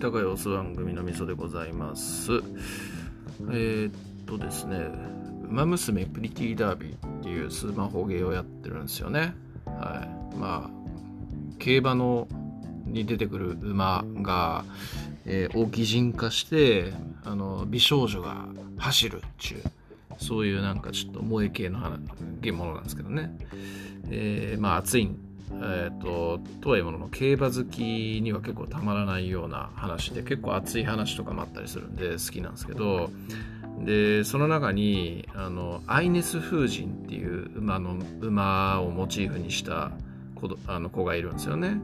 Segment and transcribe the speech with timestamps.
[0.00, 2.32] 高い様子番組のみそでございます。
[3.50, 3.92] えー、っ
[4.24, 4.78] とですね、
[5.46, 9.34] ウマ娘プリティダービーっていうスマホゲーをやってるんですよね。
[9.66, 10.36] はい。
[10.36, 12.28] まあ、競馬の
[12.86, 14.64] に出てくる馬が、
[15.26, 16.94] えー、大擬人化して、
[17.26, 18.46] あの、美少女が
[18.78, 19.62] 走るっていう、
[20.16, 22.00] そういうなんかちょっと萌え系の話
[22.40, 23.36] ゲームものなんですけどね。
[24.08, 25.10] えーまあ熱い
[25.52, 33.10] えー、ととはいえものの競馬好きには結構たまらないような話で結構熱い話とかもあったりするんで好きなんですけど
[33.84, 39.92] でその中にあのアイネス風神っていう馬の馬をモチーフにした
[40.34, 41.80] 子あの子がいるんですよね。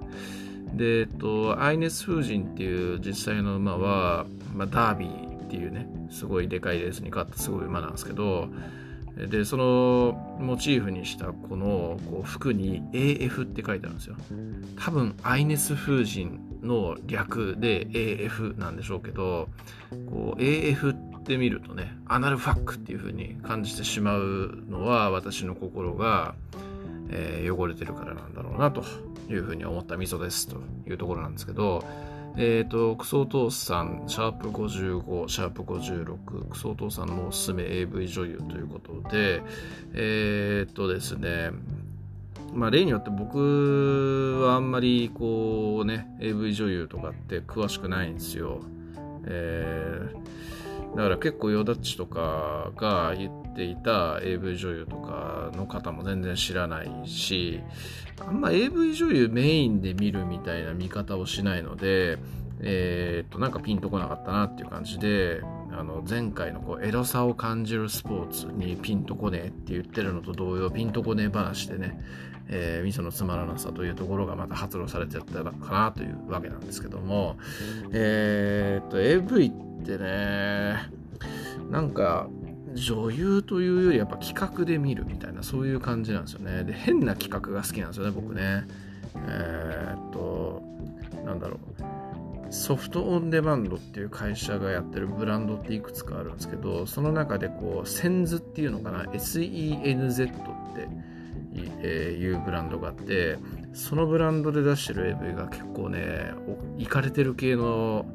[0.74, 8.48] で、えっと、アイネス風神っていう実際の馬は、まあ、ダービーっていうねすごいでかいレースに勝ったすごい馬なんですけど
[9.16, 14.16] でそのモチーフにしたこのこう服に AF って書いてあるんですよ。
[14.78, 19.48] 多分アイネス風神の略で AF なんでしょうけど
[20.10, 26.34] こう AF って見るとねアナルファックっていう風に感じてしまうのは私の心が、
[27.10, 28.82] えー汚れてるからなんだろうなと
[29.30, 31.84] いう風に思ったミソですというところなんですけど
[32.38, 39.42] えっ、と、クソお父さん、シャープ55、シャープ56、クソお父さんのおすすめ AV 女優ということで、
[39.94, 41.50] えっ、とですね、
[42.52, 48.60] まあ例によって僕はあんまりこうね、AV 女優とかって詳しくないんですよ。
[49.24, 57.62] えー、だから結構ヨダッチとかが言っていた AV 女優とかの方も全然知らないし、
[58.20, 62.18] あんま AV 女優メインで見るみたいな見方をしないので、
[62.60, 65.40] えーっと、なんかピンとこなかったなっていう感じで、
[65.72, 72.00] あの、前回のこう、エロさを感じるスポーツにピンとこねえって言ってるのと同様、ピンとこねえ話でね、
[72.48, 77.36] えー、味噌のつまらなさというところがまた発露されてたかなというわけなんですけども、
[77.92, 80.90] えーっと、AV ってね、
[81.70, 82.28] なんか、
[82.76, 86.64] 女優というよりやっぱ企画で見るみたいなそういう感じなんですよね。
[86.64, 88.66] で変な企画が好きなんですよね僕ね。
[89.16, 90.62] えーっと
[91.24, 91.96] なんだろう。
[92.50, 100.88] ソフトオンデマンドっていう会社がやってるブランドっていくつかあるんですけどその中でこうセンズっていうのかな SENZ って
[101.82, 103.38] えーいうブランドがあって
[103.72, 106.32] そのブランドで出してる AV が結構ね
[106.78, 108.06] いかれてる系の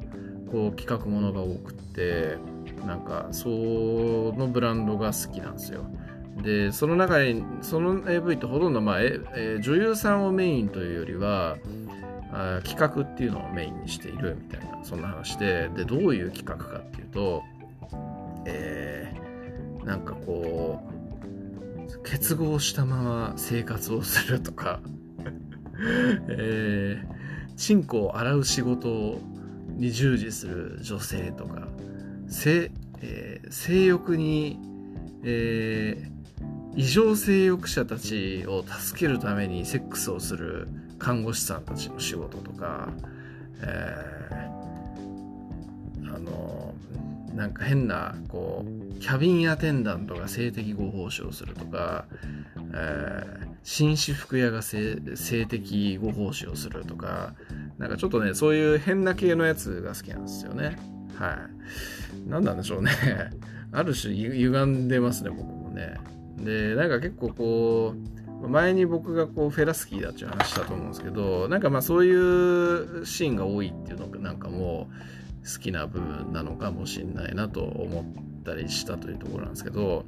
[0.50, 2.38] こう企画ものが多くって
[2.86, 5.84] なんかそのブランドが好きなんですよ。
[6.42, 11.56] でその中にその AV ってほとんど、まあええ女優さんをメインというよりは
[12.32, 17.42] あ企画っていうのをメインにしているみたいなそんな話ででどういう企画かっていうと
[18.46, 19.22] えー
[19.84, 24.80] なんかこう結合したまま生活をするとか
[26.28, 29.18] えー、チンコを洗う仕事
[29.76, 31.68] に従事する女性とか
[32.32, 32.70] 性,、
[33.00, 34.58] えー性欲に、
[35.24, 36.12] えー
[36.74, 42.88] 異常性欲者たちを助けるためにセックスをする看護師さんたちの仕事とか、
[43.60, 46.74] えーあの
[47.34, 52.06] なんか変なこうキャビンアテンダントが性的ご奉仕をするとか、
[52.74, 57.34] えー紳士服屋が性性的ご奉仕をするとか
[57.78, 60.76] なんかちょっとねそういう変な系のやつが好きなんですよね。
[61.16, 62.28] はい。
[62.28, 62.90] 何なんでしょうね。
[63.72, 65.96] ある種歪んでますね僕もね。
[66.38, 67.94] でなんか結構こ
[68.42, 80.04] う前に僕がこうフェラスキーだっていう話したと思うんですけどなんかまあそういうシーンが多いっていうのがなんかもう好きな部分なのかもしれないなと思ったりしたというところなんですけど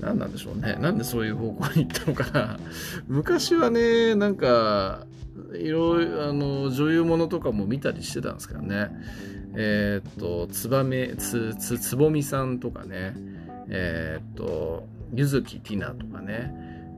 [0.00, 0.76] 何なんでしょうね。
[0.80, 2.58] なんでそういう方向に行ったのかな。
[3.08, 5.06] 昔はねなんか
[5.54, 8.90] いろいろあの女優ものとかも見たりしてたんですけどね。
[9.56, 13.14] えーっとつばめつつつぼみさんとかね。
[13.68, 16.52] えーっとゆずきティナとかね、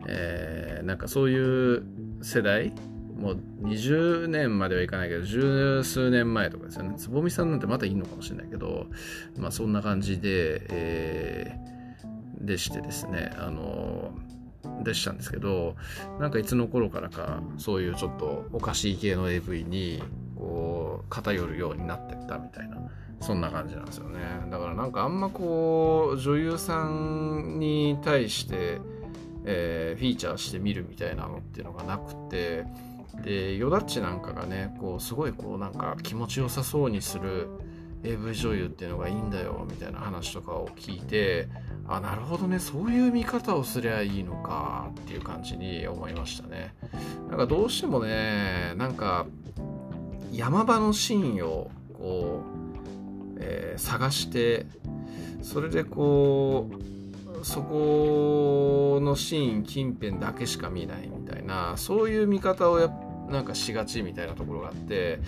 [0.06, 1.82] えーなんかそういう
[2.22, 2.72] 世代
[3.18, 6.94] もう20年まではいかないけど十数年前とかですよね。
[6.96, 8.86] つぼみさんなんてまだいいのかもしれないけど
[9.38, 11.72] まあそんな感じで、えー
[12.44, 13.30] でしてですね。
[13.38, 14.10] あの
[14.84, 15.76] でしたんですけど
[16.18, 20.02] なんかいつの頃からかそういうちょっとおかしい系の AV に
[20.36, 22.76] こう偏るようになってったみたいな
[23.20, 24.18] そんな感じなんですよね。
[24.50, 28.80] だからなんかあんまこう女優さんに対して、
[29.44, 32.64] えーフィーチャーしてみるみたいなのっていうのがなくて
[33.22, 37.48] でヨダッチなんかがねこうすごいこうなんか気持ちよさそうにする
[38.04, 41.48] AV 女優っていうのがいいんだよみたいな話とかを聞いて
[41.86, 46.74] あなるほどねそういう見方をすりゃいいのかっていう感じに思いましたね。
[47.28, 49.26] なんかどうしてもねなんか
[50.32, 52.42] 山場のシーンをこ
[53.34, 54.66] う、えー、探して
[55.42, 62.90] それでこうそこのシーン近辺だけしか見ないみたいなそういう見方をや
[63.28, 65.20] なんかしがちみたいなところがあって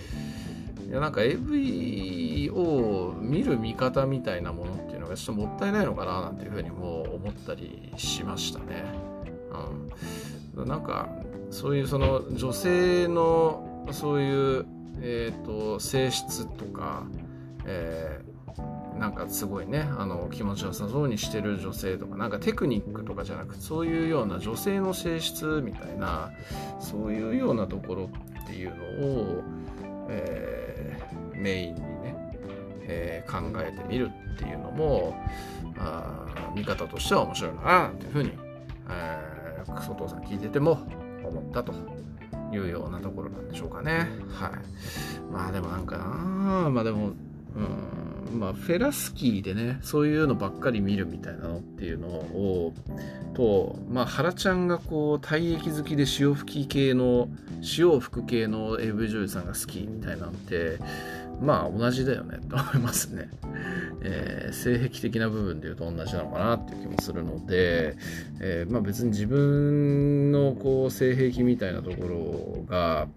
[0.87, 8.85] いやなんか AV を見る見方みたいなものっていうのがちょっともったいないのかななんていうふうにも思ったりしましたね。
[10.55, 11.09] うん、なんか
[11.49, 14.65] そういうその女性のそういう、
[15.01, 17.03] えーと、性質とか、
[17.65, 26.31] えー、なんかすごいねあの気持ちよさそうにしてる女性とかなんかテクニックとかじゃなくそういうような女性の性質みたいな
[26.79, 28.09] そういうようなところ
[28.43, 28.75] っていうの
[29.07, 29.43] を、
[30.09, 30.54] え、
[31.45, 32.15] メインにね、
[32.87, 35.15] えー、考えてみるっていうのも
[35.77, 36.25] あ
[36.55, 38.31] 見方としては面白いなっていうふうに、
[38.89, 40.79] えー、外藤さん聞いてても
[41.23, 41.71] 思ったと
[42.51, 44.07] いうようなところなんでしょうかね。
[44.29, 45.31] はい。
[45.31, 46.03] まあでもなんかな
[46.71, 47.15] まあでも、うん、
[48.31, 52.73] まあフェラスキーでね、そういうのばっかり見るみたいなのっていうのを、
[53.33, 57.29] と、まあ原ちゃんがこう体液好きで潮吹き系の、
[57.61, 60.79] 潮吹く系の AV 女優さんが好きみたいなんて、
[61.41, 63.29] まあ同じだよねと思いますね。
[64.01, 67.95] えー、性癖的な部分で言うと同じなのかなっていう気もするので、
[68.39, 73.07] えー、まあ別に自分のこう性癖みたいなところが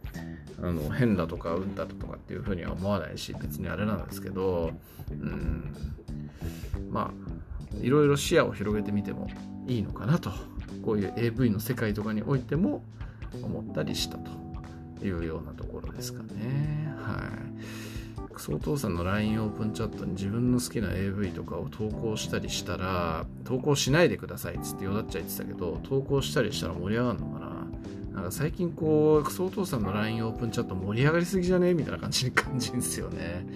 [0.60, 4.72] あの変だとかうんだとかっていうふうには思わないし別にあれなんですけど、
[5.10, 5.75] うん、
[6.90, 9.28] まあいろいろ視野を広げてみても
[9.66, 10.31] いいのかなと
[10.82, 12.82] こういう AV の世界とかにおいても
[13.43, 14.31] 思ったりしたと
[15.05, 16.93] いうようなところですかね。
[16.99, 17.99] はい
[18.38, 27.47] クソお父さんの LINE オープンチャットに自分の好きな AV とかを投稿したりしたら、投稿しないでくださいっつってよだっちゃ言ってたけど、投稿したりしたら盛り上がるのかな
[28.18, 33.46] なんか最近こう、クソお父さんの LINE オープンチャット盛り上がりすぎじゃねみたいな感じに感じるんですよね。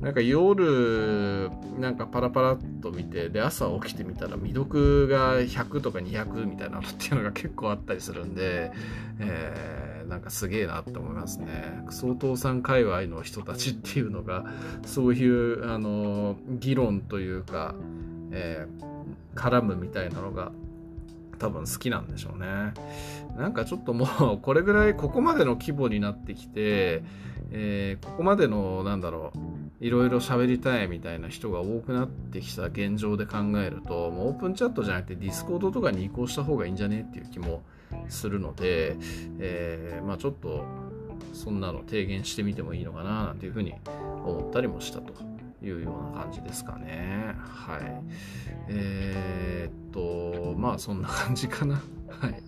[0.00, 1.50] なんか夜、
[1.80, 8.70] なんかパラパラっと見て、で、朝起きてみたら未読が100とか200みたいなのっていうのが結構あったりするんで、
[9.18, 11.82] えー、なんかすげえなって思いますね。
[11.86, 14.44] クソお父さん界隈の人たちっていうのが、
[14.84, 17.74] そういう、あの、議論というか、
[18.30, 20.52] えー、絡むみたいなのが
[21.38, 22.46] 多分好きなんでしょうね。
[23.36, 27.02] なんかちょっともうこれぐらいここまでの規模になってきて、
[27.50, 37.62] えー、ここまでのなんだろういろいろ喋りたいみたいな人が多くなってきた現状で考えるともうオープンチャットじゃなくてディスコードとかに移行した方がいいんじゃねっていう気も
[38.08, 38.96] するので、
[39.38, 40.64] えー、まあちょっと
[41.32, 43.74] そんなの提言してみてもいいのかななんていうふうに
[44.24, 45.12] 思ったりもしたと
[45.62, 47.34] いうような感じですかね。
[47.38, 48.02] はい。
[48.68, 51.82] えー、っと、まあそんな感じかな。
[52.08, 52.42] はい。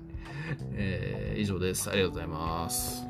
[0.75, 1.91] えー、以上です。
[1.91, 3.08] ありがとうございます。